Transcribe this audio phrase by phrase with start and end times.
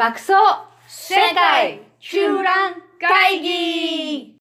[0.00, 0.32] 爆走
[0.88, 4.34] 世界集覧会議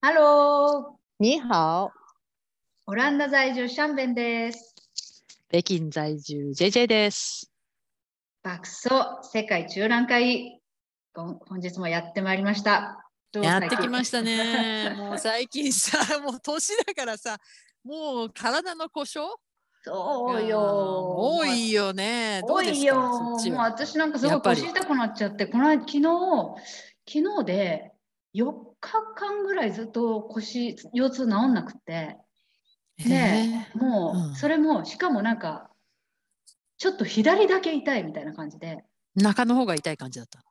[0.00, 1.90] ハロー你好，
[2.86, 4.76] オランダ在住シャンベンです。
[5.50, 7.50] 北京在住 JJ です。
[8.44, 10.60] 爆走世界中覧会
[11.12, 13.03] 本本日もやってまいりました。
[13.42, 14.94] やってきまししたね。
[14.96, 17.38] もう最近さ、 もう年だからさ、
[17.82, 19.34] もう体の故障？
[19.86, 21.14] そうよ。
[21.16, 22.40] 多いよね。
[22.46, 22.94] ど多いよ。
[22.96, 26.02] もう私なんかすごい腰痛くなっちゃって、この間昨日、
[27.06, 27.92] 昨日で
[28.34, 32.16] 4日間ぐらいずっと腰、腰痛治んなくて、
[32.98, 35.70] で、もうんうそれも、しかもなんか、
[36.78, 40.42] ちょっと左だけ痛いみたいな感じで、中の方が痛い感じだった。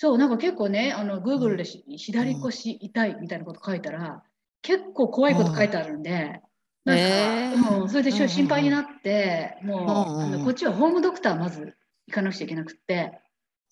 [0.00, 4.22] そう、なんか結構ね、あの、Google でし左腰痛いみたいなこと書いたら、
[4.62, 6.40] 結構怖いこと書いてあるんで、
[6.86, 7.82] なんか、えー。
[7.82, 10.34] うん、それで心配になって、もう、うんうんうん。
[10.36, 11.76] あのこっちはホームドクターまず
[12.06, 13.20] 行かなくちゃいけなくって、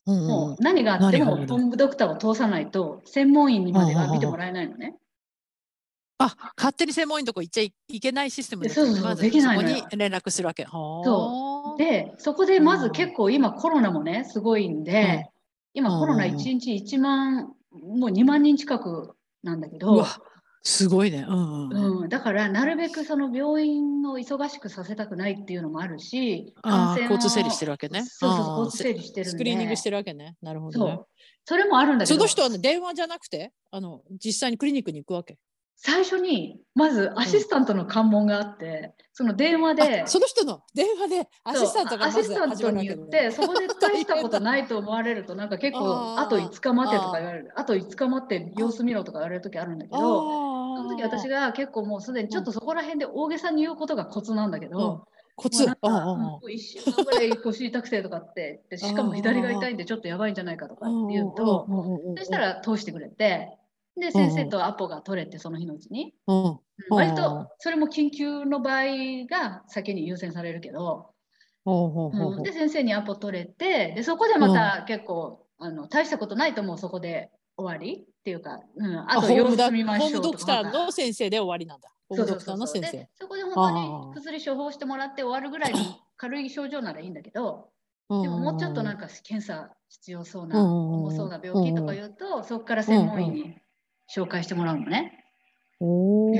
[0.06, 4.96] うんうんもう何があってもホームドクターを通さないと、専門医にまでは見てもらえないのね。
[6.18, 10.66] あ、勝手に専門医のとこ行っちゃいいけないシステムでそうそうそうまずできないそこのよに連絡するわけ。
[10.66, 11.78] そう。
[11.78, 12.80] で、そこでまうん。
[12.80, 15.30] ず結構今コロナもね、すごいんで、
[15.78, 20.04] 今コロナうん1日1万、もう2万人近くなんだけど
[20.62, 21.24] すごいね。
[21.26, 22.00] うんうん。
[22.02, 28.04] うん、だからなるべくその病院を忙しくさせたくないっていうのもあるし、あ交通整理してるわけね。
[28.04, 29.30] そうそう交通整理してる。
[29.30, 30.36] スクリーニングしてるわけね。
[30.42, 30.94] なるほどね。
[30.94, 31.06] そう。
[31.44, 35.38] それもあるんだけど、その人は、ね、電話じゃなくてあの実際にクリニックに行くわけ。
[35.80, 40.62] 最初にまずアシスタントの関門があって、その電話で、あその人の？
[40.74, 47.52] 電話でアシスタントがアシスタントに言って、そこで大したことないと思われると、なんか結構、あと5日待てとか言われる。
[47.54, 55.60] あと5日待って様子見ろとか言われる時あるんだけど、その時私がが結構もうすでにちょっとそこら辺で大げさに言うことがコツなんだけど、コツ。
[55.60, 61.66] もうなんかあああもう1週間ぐらい腰痛くてとかって言って、しかも左が痛いんでちょっとやばいんじゃないかとかって言うと、
[62.18, 63.56] そしたら通してくれて、
[63.98, 66.14] で、先生とアポが取れて、その日のうちに。
[66.26, 66.58] うん。
[66.90, 68.84] 割とそれも緊急の場合
[69.28, 71.10] が先に優先されるけど、
[71.64, 72.42] ほうん。
[72.42, 78.04] で先生にアポ取れてでそこでまた結構、あの大したことないともうそこで終わり。
[78.04, 81.88] っていうか、うん、あと様子見ましょうホームドクターの先生で終わりなんだ。
[82.10, 83.08] ホーそうムドクタそうそうそうーの先生で。
[83.18, 85.78] そこで本当あに薬処方してもらって終わるぐらいの
[86.18, 87.70] 軽い症状ならいいんだけど、
[88.10, 89.06] ででももうちょっとなんか。
[89.06, 93.56] か検査必要そうな、重そうな病気とか言うと、そこから専門医に
[94.14, 95.24] 紹介してもらうのね。
[95.80, 96.34] おうん。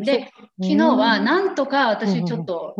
[0.00, 2.74] ーで、昨日はなんとか私ちょっと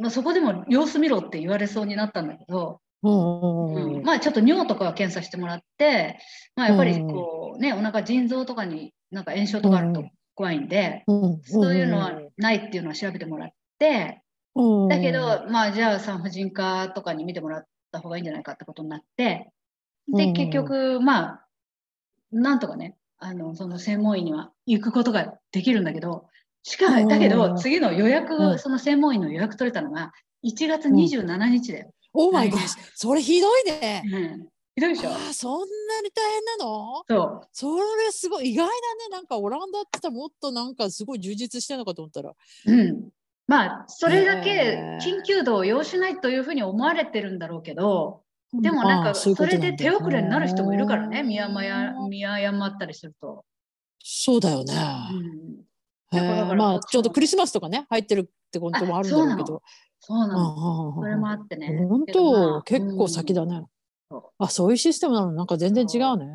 [0.00, 6.18] まあ、そこでも様子見ろって言われそうになったんだけど、うんまあちょっと尿とかは検査してもらって、
[6.56, 10.04] まあ、やっぱりこうね、お腹腎臓とかになんか炎症とかあると
[10.34, 13.48] 怖いんで、うんそういうのはないっていうのは調べてもらっ
[13.78, 14.22] て、
[14.54, 19.50] うんだけど、まあじゃあ産婦人科とかに見てもらった方がいいんじゃないかってことになって、
[20.08, 20.32] で、うん。
[20.32, 21.46] 結局、まあ、
[22.32, 26.26] なんとかね、あの、その専門医には行くことができるんだけど、
[26.62, 30.12] しかだけど、次の予約、うんその専門医の予約取れたのが、
[30.44, 31.90] 1月27日だよ。
[32.12, 34.02] オーマイゴッ来それひどいね。
[34.04, 34.48] うん。
[34.74, 35.10] ひどいでしょ？
[35.10, 37.04] あーそんなに大変なの？
[37.08, 37.48] そう。
[37.52, 38.72] それすごい意外だね。
[39.10, 42.32] なんかオランダってたらもっとなんかすごい充実してるのかと思ったら。
[42.66, 43.08] うん。
[43.46, 48.22] まあ、それだけ緊急度を要しないというふうに思われてるんだろうけど、
[48.52, 53.44] でもなんか、それで手遅れになる人もいるからね、見誤や見誤ったりすると。
[54.02, 54.74] そうだよね。
[56.56, 59.62] まあちょうどクリスマスとかね入ってるってこともあるんだろうけど。
[60.00, 60.94] そうなの。
[60.96, 61.86] それもあってね。
[61.88, 63.62] 本当あ結構先だね。
[64.10, 66.26] そうあそういうシステムなのなんか全然違うね。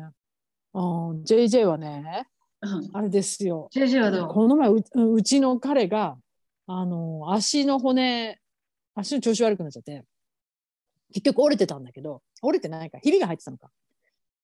[0.74, 2.26] JJ はね
[2.62, 2.90] うん。
[2.94, 3.68] あれですよ。
[3.74, 4.28] JJ はどう？
[4.28, 6.16] この前ううちの彼が
[6.66, 8.38] あの足の骨
[8.94, 10.04] 足の調子悪くなっちゃって
[11.12, 13.70] 結局折れてたんだけど折れてないかひびが入ってたのか。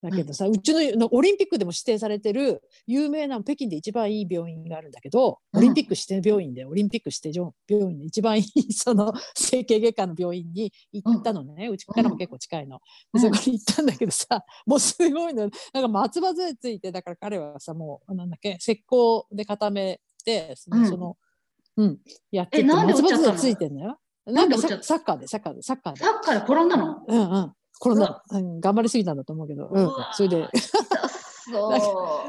[0.03, 5.59] だけどさ、うちののオリンピックでも指定されてる有名な北京で一番いい病院があるんだけど、うん。
[5.61, 12.81] オリンピック指定病院でオリンピック指定病院で一番いい その整形外科の病院に行ったのね、うちからも結構近いの。
[13.15, 13.23] うん。
[13.23, 15.49] でそこに行ったんだけどさ、もうすごいの。
[15.73, 21.17] なんか松葉杖ついてだから彼はさもうなんだっけ石膏で固めてその,、
[21.77, 21.87] うん。
[21.87, 21.99] うん
[22.33, 24.01] やってて松葉杖ついてんだよ。
[24.27, 26.01] なんかササッカーでサッカーでサッカーで。
[26.01, 27.03] サッカーで転んだの？
[27.07, 27.53] うんうん。
[27.79, 29.91] コロナ、うん、頑張りすぎたんだと思うけど、うん。
[30.13, 30.49] それで。
[31.51, 31.77] そ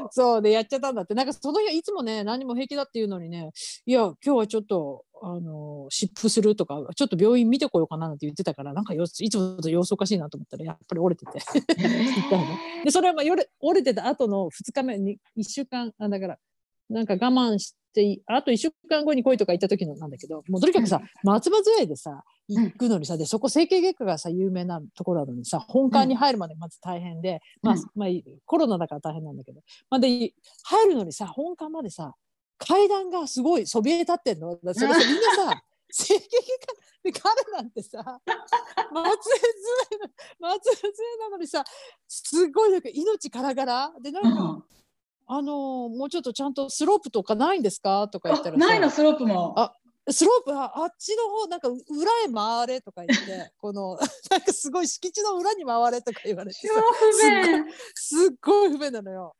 [0.04, 0.08] う。
[0.10, 1.14] そうでやっちゃったんだって。
[1.14, 3.52] なんかその日はいつもね何も平気だっていうのにね
[3.86, 11.38] いや今日はちょっとあの湿布するとかちょっと病院見てこようかななんて言ってたからなんか様子いつもと様子おかしいなと思ったらやっぱり折れてて。
[12.84, 16.38] でそれはまあ折れ折れてた後の2日目に1週間あだから
[16.90, 28.08] なんか我慢してあと1週間後に来いとか言った時のなんだけどもうとにかくさ、松葉杖でさ行くのにさ、でそこ整形外科がさ有名なところなのにさ本館に入るまでまず大変で、まあまあ、
[28.44, 29.60] コロナだから大変なんだけど、
[29.90, 30.32] まあ、で
[30.64, 32.14] 入るのにさ本館までさ
[32.58, 34.58] 階段がすごいそびえ立ってんの。
[34.62, 38.20] それさみんなさ 整形外科で彼なんてさ
[38.92, 39.40] 松江
[39.90, 39.98] 杖
[40.40, 41.64] 松江杖なのにさ
[42.08, 44.64] すごいなんか命からがらでなんか、うん、
[45.26, 48.08] あのもうちょっとちゃんとスロープとかないんですか？
[48.08, 49.72] とか言ったらないのスロープもあ
[50.10, 51.78] スロープはあっちの方なんか裏
[52.28, 53.96] へ回れとか言って この
[54.30, 56.58] なんかすごい敷地の裏に回れとか言われて
[57.94, 59.34] すっごい不便なのよ。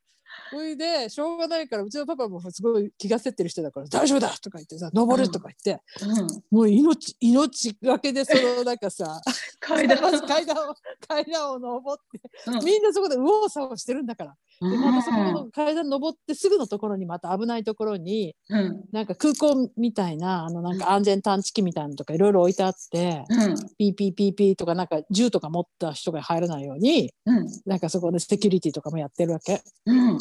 [0.50, 9.20] それでしょうがないからうちのパパもすごい気がせってる人だから「大丈夫だ!」とか言ってさ「登る!」とか言って、うん、もう命命がけでそのなんかさ
[9.60, 10.74] 階段階段を
[11.06, 14.36] 階段を登って、うん、みんなそこで右往左往してるんだから。
[14.60, 29.62] でまたそこの階段登ってすぐのところにまた危ないところに、うん、なんか空港みたいなあのなんか安全探知機みたいなのとかいろいろ置いてあって、うん、ピーピーピーピーとかなんか銃とか持った人が入らないように、うん、なんかそこでセキュリティとかもやってるわけ。
[29.86, 30.18] うん。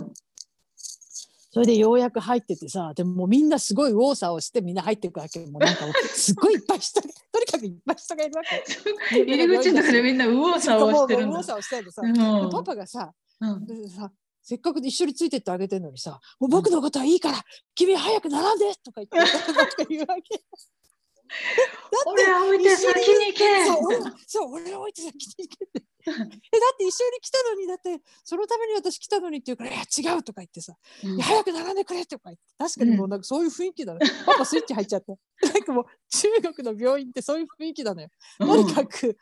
[1.53, 5.39] それでようやく入っててさでもみんなすごい右往左往してみんな入っていくわけ。
[5.45, 7.13] もうなんかすごいいっぱい人とに
[7.45, 8.63] かくいっぱい人がいるわけ。
[9.21, 11.37] 入り口の中でみんな右往左往してるんだ。
[11.37, 14.11] 右往左往してるさ、うん、パパがさ,、うん、さ
[14.43, 17.43] せっかく一緒についてってあげてるのにさ「もう僕のことはいいから、
[17.73, 20.41] 君早く並んで!」とか言って言うわけ。
[22.05, 23.65] 俺は置いて先に行け。
[24.27, 25.83] そう俺は置いて先に行けって。
[26.05, 32.43] えだって一緒に来たのにだってそのために私来たのにって言うから「いや違う」とか言ってさ「うん、早く並んでくれ」とか言って。
[32.57, 35.13] 確かにもうなんかそういう雰囲気だね、うん、パパスイッチ入っちゃって。
[35.41, 38.09] なんかもう中国の病院ってそういう雰囲気だね、
[38.39, 39.15] うん、とにかくうん、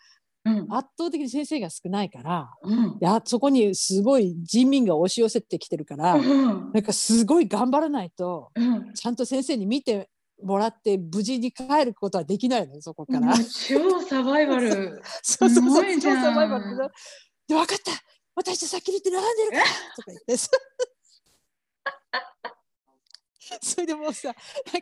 [0.43, 8.51] 圧倒的に先生が少ないから、うん、やそこにすごい人民が押し寄せてきてるから、うん、なんかすごい頑張らないと、
[8.95, 10.09] ちゃんと先生に見て
[10.43, 13.33] もらって無事に帰ることはできないのそこから。
[13.37, 15.01] 超サバイバル。
[15.21, 16.77] そうそうそう超サバイバル。
[17.47, 17.91] で分かった。
[18.35, 20.37] 私と先に行って並んでるからとか言って。
[23.81, 24.37] それでもうさなんか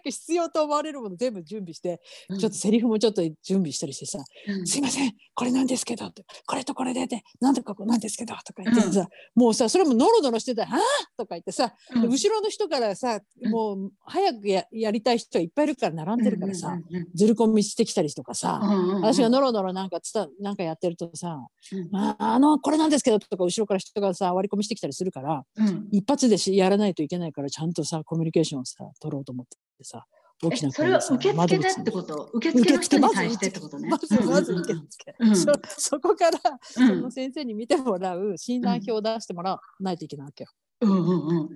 [0.05, 9.01] 必要と思われるもの全部準備して、うん、ちょっとセリフもちょっと準備したりしてさ「うん、すいませんこれなんですけど」って「これとこれで」って「なんとかこなんですけど」とか言ってさ、
[9.35, 10.81] うん、もうさそれもノロノロしてたら「ああ!」
[11.15, 16.77] とか言ってさ、後ろの人からさもう早くややりたい人いっぱいいるから並んでるからさ、
[17.15, 18.59] ずる込みしてきたりとかさ、
[18.95, 21.39] 私がノロノロなんかつたなんかやってるとさ
[21.93, 22.89] 「ああのこれなん。
[22.89, 25.45] ですけど」とか後ろから人がさ割り込みしてきたりするから、
[25.91, 29.45] 一発でしやらないといけないからちゃんとさコミュニケーションをさ取ろうと思っ
[29.77, 30.05] てさ
[30.41, 32.29] 大きなそれは受付でってこと？
[32.33, 33.89] 受付の人に対してってことね。
[33.89, 40.49] まずまず受付、うん、そそこから、その先生に見てもらう診断票を出してもらわないといけないわけよ。
[40.81, 41.49] うんうんうん、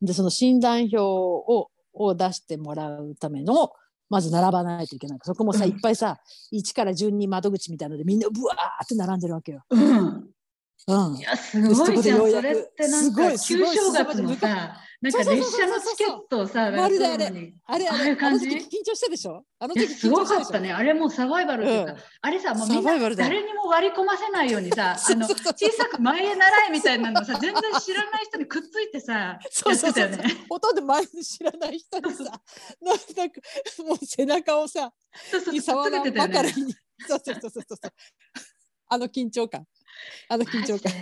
[0.00, 3.72] でその診断票をを出してもらうための
[4.08, 5.18] まず並ばないといけない。
[5.22, 6.18] そこもさ、いっぱいさ
[6.54, 9.62] 1から順に窓口みたいなのでみんなブワーって並んでるわけよ。
[9.68, 10.30] うん。
[10.88, 12.30] うん、いやすごいじゃん。
[12.30, 17.26] それってなんか旧正月のさなんか列車のチケットをさ、まるであれ、
[17.66, 18.46] あれ、あれ、感じ？
[18.48, 19.44] 緊張したでしょ？
[19.58, 20.72] あの時すごかったね。
[20.72, 30.10] あれもサバイバルっていうか、あれさ、もうみんな誰にも割り込ませないようにさ、 あの小さく前へ習いみたいなのさ、全然知らない人にくっついてさ、そうそうそう
[30.48, 33.40] ほとんど前に知らない人にさ、なんか
[33.86, 34.92] もう背中をさ、
[35.30, 36.74] そうそう、触らばかりに。
[37.06, 37.78] そうそうそうそうそう。
[38.88, 39.66] あの緊張感。
[40.28, 40.92] あの緊張感。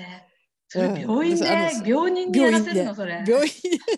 [0.80, 1.44] 病院で、
[1.86, 3.24] 病人でやらせるのそれ。
[3.26, 3.52] 病院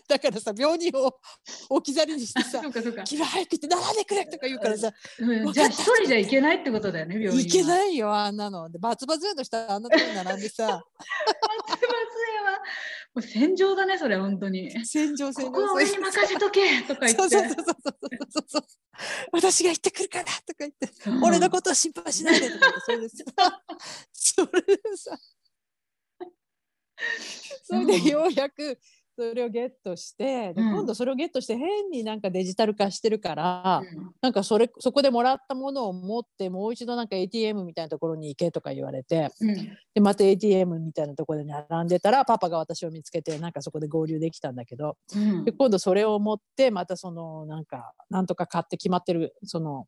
[0.08, 1.12] だからさ病人を
[1.70, 2.60] 置き去りにしてさ
[3.04, 8.68] 「君早く行って並んでくれ」とか言うからさ、うん、じゃあ一人じゃいけないってことだよね病院いけないよあんなの。
[8.70, 10.66] でバツバツの下あんなとこに並んでさ。
[10.66, 12.58] バツバツは
[13.14, 14.70] もう戦場だねそれ本当に。
[14.84, 15.52] 戦場戦場。
[15.52, 17.16] ここ俺に任せとけとか言って。
[17.16, 18.62] そうそうそうそうそう
[19.32, 21.14] 私が行ってくるからとか言って、う。
[21.14, 23.08] ん、俺のことは心配しないでとかそれで
[24.12, 25.16] それでさ
[27.64, 28.78] それでようやく
[29.18, 39.54] それをゲットして、うん、今度それをゲットして変になんかデジタル化してるから、うん、なんかそれそこでもらったものを持ってもう一度なんか ATM みたいなところに行けとか言われて、うん、
[39.94, 44.98] でまた ATM みたいなところで並んでたらパパが私を見つけてなんかそこで合流できたんだけど、
[45.44, 49.86] で今度それを持ってまたそのなんかなんとか買って決まってるその、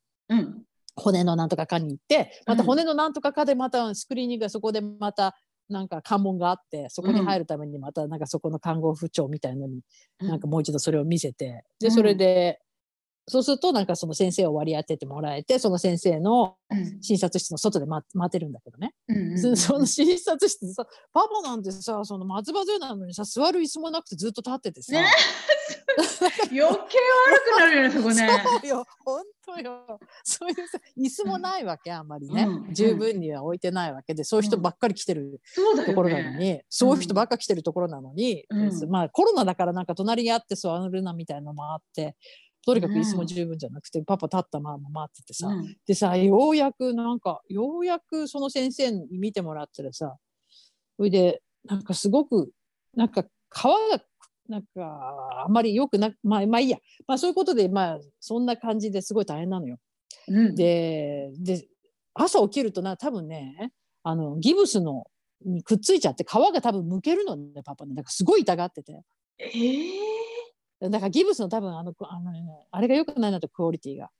[0.97, 5.37] 骨のなんとかかに行ってまた骨のなんとかかでまたスクリーニングがそこでまた
[5.69, 9.81] なんか関門があってそこに入るためにまたなんかそこの看護婦長みたいのに、
[10.19, 12.61] なんかもう一度それを見せてでそれで
[13.29, 16.57] そうするとなんかその先生を割り当ててもらえてその先生の
[17.01, 25.07] 診察室の外で待待てるんだけどね、うん その診察室でさパパなんてさその松葉杖なのにさ座る椅子もなくてずっと立っててさ、ね、
[26.51, 26.69] 余計悪
[27.45, 28.29] くなるよねそこね。
[28.61, 28.85] そうよ。
[29.05, 30.01] 本当よ。
[30.25, 35.41] そういうさ椅子もないわけあんまりね、うん、十分には置いてないわけでそういう人ばっかり来てる
[35.87, 36.61] ところなのに、うん。
[36.69, 38.45] そういう人ばっかり来てるところなのに、
[38.89, 42.17] まあコロナだからなんか隣にあって座るなみたいなのもあって
[42.69, 50.19] とにかく椅子も十分じゃなくて、うん、パパ立ったまま待っててさ、うん、でさようやくなんかようやくその先生に見てもらってさ
[50.99, 52.51] それでなんかすごく
[52.95, 53.71] なんか皮が
[54.51, 59.79] なんかあんまりよくなまあまあいいや、まあ、そういうことでまあそんな感じですごい大変なのよ。
[60.29, 61.67] うん、でで
[62.13, 63.73] 朝起きるとな多分ね
[64.03, 65.07] あのギブスの
[65.43, 67.95] にくっついちゃって皮が多分むけるのねパパね。
[67.95, 69.01] なんかすごい痛がってて。
[69.39, 70.18] えー
[70.81, 74.11] だからギブスの多分あのあの、ね、あれがよくないなとクオリティが。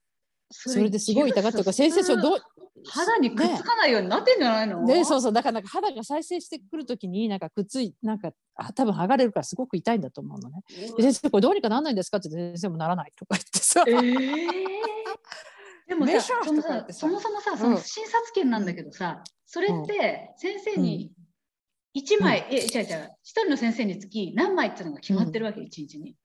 [0.51, 2.39] それですごい痛がってるから先生それどう
[2.87, 4.81] 肌にくっつかないようになってんじゃないの？
[4.83, 10.63] ねそうそうだからなんか肌が再生してくるときになんかくっついなんかあ多分剥がれるからすごく痛いんだと思うのね。
[10.97, 12.17] で先生これどうにかならないんですか？
[12.17, 13.83] って先生もならないとか言ってさ。
[13.87, 14.37] えー、
[15.87, 21.11] でもさそのさそもそもさその診察券なんだけどさ、うん、それって先生に
[21.95, 22.85] 1枚、うん、え違う違う。
[22.85, 26.15] 1人の先生につき何枚っていうのが決まってるわけ、うん、1日に。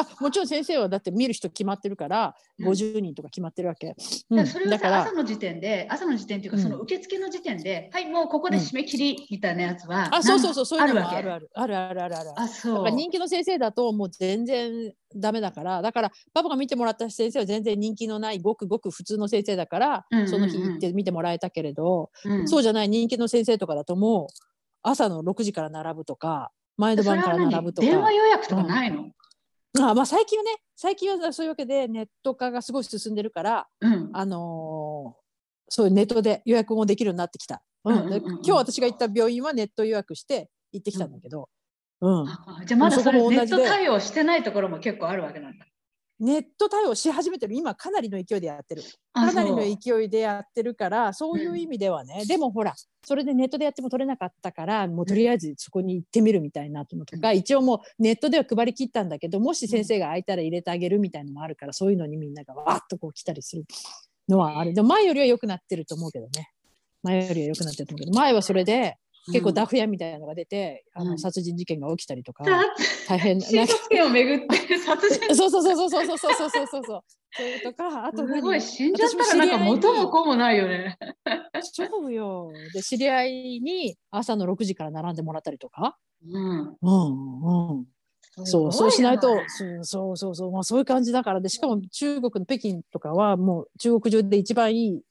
[0.00, 3.94] あもちろん先生はだって見る人決まってるから50人とか決まってるわけ。
[4.30, 11.76] うん、それはさ朝の時点で朝の時点っていうかその受付の時点で、はいもうここで締め切りみたいなやつは、あそうそうそうそういうのもあるあるある。
[11.76, 12.90] あるあるあるあそう。
[12.90, 24.48] 人気の先生だともう全然ダメだからだからパパが見てもらった先生は全然人気のないごくごく普通の先生だから、その日行って見てもらえたけれど、うん、そうじゃない人気の先生とかだともう
[24.82, 27.86] 朝の6時から並ぶとか前の晩から並ぶとか。
[27.86, 29.06] 電話予約とかないの、
[29.78, 35.20] あまあ最近はね最近はそういうわけでネット化がすごい進んでるから、うん、あのー、
[35.68, 41.48] そういうネットで予約もできるようになってきた、うん、今日私が行った病院はネット予約して行ってきたんだけど、
[42.00, 42.26] うん。
[42.66, 45.66] じゃあまだそれネット対応してないところも結構あるわけなんだ。
[46.20, 47.54] ネット対応し始めてる。
[47.54, 48.82] 今かなりの勢いでやってる。
[49.12, 63.64] かなりの勢いでやってるからそういう意味ではね、うん、でもほらそれでネットでやっても取れなかったからもうとりあえずそこに行ってみるみたいなのとか、うん、一応もうネットでは配りきったんだけどもし先生が空いたら入れてあげるみたいのもあるからそういうのにみんながわっとこう来たりする
[64.28, 64.74] のはある。
[64.74, 66.50] でも前よりは良くなってると思うけどね。
[67.02, 68.12] 前よりは良くなってると思うけど。
[68.12, 68.96] 前はそれで
[69.32, 72.44] 結構ダフ屋みたいなのが出て、うん、あの殺人事件が起きたりとか、
[73.08, 73.44] 大変な。
[73.44, 75.34] 審査権をめぐって殺人。
[75.34, 77.02] そうそうそうそうそうそうそうそうそうそう。
[77.32, 80.98] それとか、あとすごい死んじゃったらなんか元も子もないよね。
[81.60, 82.50] そうよ。
[82.72, 85.96] で知り合いに朝の6時から並んでもらったりとか。
[86.26, 86.76] うん。
[86.80, 87.86] うんうん。
[88.44, 89.36] そうそうしないと
[89.82, 95.02] そうそうそうまあそういう感じだからでしかも中国の北京とかはもう中国中で一番いい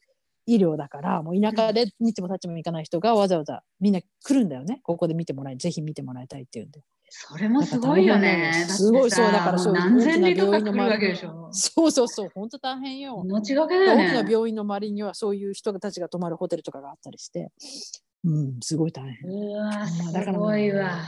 [0.48, 6.82] 医療だからもう田舎でにちもたちも行かない人がわざわざみんな来るんだよねここで見てもらいぜひ見てもらいたいっていうんで。
[7.10, 8.51] それもすごいよね。
[8.68, 11.50] すごいそうだからそう何千人とか来るわけでしょ。
[11.54, 13.24] そうそうそう本当大変よ。
[13.25, 14.08] 命がけだよね。
[14.08, 17.50] 大きな病院の周りにはそういう人たちが泊まるホテルとかがあったりして、
[18.25, 19.30] うんすごい大変。
[19.30, 21.00] うわすごいわ。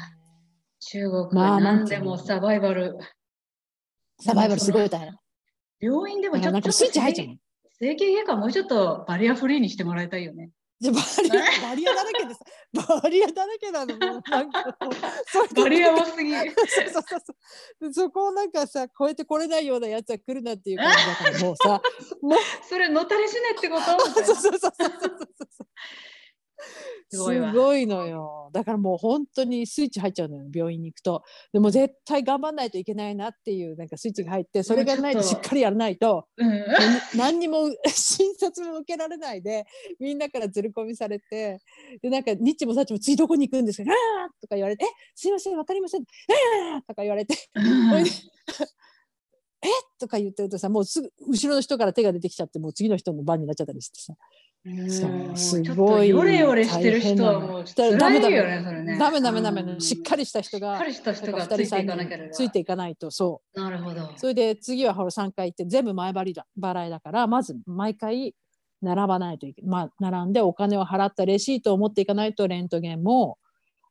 [0.79, 2.97] 中国は何でもサバイバル。
[4.21, 5.17] サバイバルすごい大変。
[5.81, 7.27] 病院でもちょっとスイッチ入っちゃう。
[7.79, 10.51] 整形外科もうちょっとバリアフリーにしてもらいたいよね。
[10.81, 11.33] じゃバリア
[11.69, 12.39] バリアだらけです。
[12.73, 14.77] バリアだらけなのもうなんか
[15.55, 16.31] バリア多すぎ。
[16.33, 17.03] そうそう
[17.81, 21.81] そうそこをなんかさ超えてこれないようなやつは来るなっていう感じだからもうさ。
[22.21, 22.39] もう。
[22.69, 23.83] それ野垂れ死ねってこと？
[24.13, 25.67] そうそうそうそうそうそう
[27.11, 28.51] すごいのよ。
[28.53, 31.23] だからもう本当にスイッチ入っちゃうのよ病院に行くと。
[31.53, 36.65] でも絶対頑張んないといけないなっていうなんかスイッチが入ってそれがないとしっかりやらないと、うん、
[37.15, 39.65] 何にも診察も受けられないで
[39.99, 41.59] みんなからずる込みされて。
[42.01, 43.91] でなんかニッチもサッチも次どこに行くんですか？
[43.91, 46.03] あーとか言われて「えすいません分かりません」
[46.71, 47.35] あーとか言われて。
[47.55, 48.05] うん。
[49.61, 49.67] え？
[49.99, 54.13] とか言ってるとさもうすぐ後ろの人から手が出てきちゃってもう次の人の番になっちゃったりしてさ
[55.35, 56.09] すごい。
[56.09, 57.63] ヨレヨレしてる人はもう
[57.97, 58.97] ダメだよね、それね。
[58.97, 59.79] ダメダメダメ。
[59.79, 63.59] しっかりした人が、しっかりした人がついていかなきゃついていかないと、そう。
[63.59, 64.11] なるほど。
[64.17, 68.35] それで次はほら3回行って全部前払いだ払いだから、まず毎回
[68.81, 69.69] 並ばないといけない。
[69.69, 73.37] まあ、並んでお金を払ったレシートを持っていかないと、レントゲンも、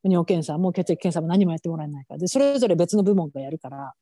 [0.04, 2.18] 尿検査も血液検査も何もやってもらえないから。
[2.18, 3.94] で、それぞれ別の部門がやるから、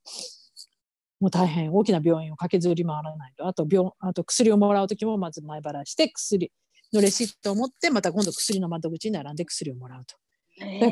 [1.20, 6.52] もう大変大きな病院を駆けずり回らないとあと病あと薬をもらう時もまず前払いして薬
[6.92, 10.16] のレシートを持ってまた今度薬の窓口に並んで薬をもらうと。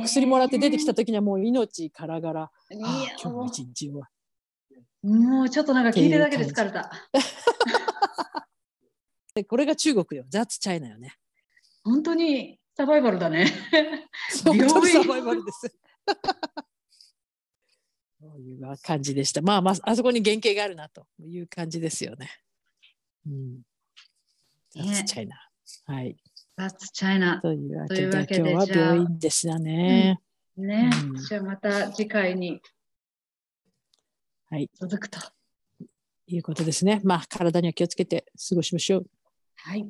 [0.02, 4.08] 薬もらって出てきた時にはもう命からがら、あ今日も一日は
[5.02, 6.90] もうちょっとなんか聞いてるだけで疲れた。
[9.34, 10.24] でこれが中国よ。
[10.28, 11.14] ザッツチャイナよね。
[11.82, 13.46] 本当にサバイバルだね。
[14.44, 15.76] 本当にサバイバルです。
[18.34, 19.42] そういう感じでした。
[19.42, 22.30] まあまあ、あそこに原型があるなという感じですよね。
[23.28, 23.60] うん。
[24.70, 25.36] ザッツチャイナ。
[25.86, 26.16] はい。
[26.56, 27.40] ザッツチャイナ。
[27.40, 28.02] というわけで、
[28.36, 30.20] 今日は病院ですよね。
[30.56, 32.60] うん、ね、うん、じゃあまた次回に
[34.80, 35.20] 続くと。
[36.26, 37.00] いうことですね。
[37.04, 39.06] まあ、体には気をつけて過ごしましょう。
[39.56, 39.86] はい。